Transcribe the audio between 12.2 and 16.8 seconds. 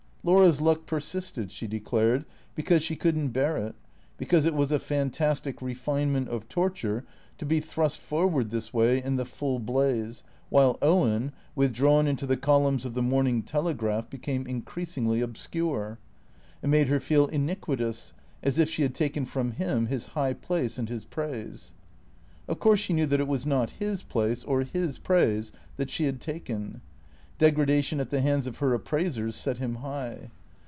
the columns of the" Morning Telegraph," became increasingly obscure. It